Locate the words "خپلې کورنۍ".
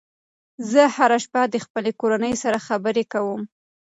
1.65-2.33